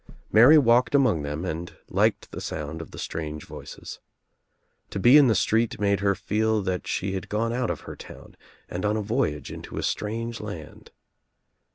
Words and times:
Mary 0.31 0.57
walked 0.57 0.95
among 0.95 1.21
them 1.21 1.45
and 1.45 1.77
liked 1.87 2.31
the 2.31 2.41
sound 2.41 2.81
of 2.81 2.89
the 2.89 2.97
strange 2.97 3.45
voices. 3.45 3.99
To 4.89 4.97
be 4.99 5.15
in 5.15 5.27
the 5.27 5.35
street 5.35 5.79
made 5.79 5.99
her 5.99 6.15
feel 6.15 6.63
that 6.63 6.87
she 6.87 7.11
had 7.13 7.29
gone 7.29 7.53
out 7.53 7.69
of 7.69 7.81
her 7.81 7.95
town 7.95 8.35
and 8.67 8.83
on 8.83 8.97
a 8.97 9.03
voyage 9.03 9.51
into 9.51 9.77
a 9.77 9.83
strange 9.83 10.39
land. 10.41 10.89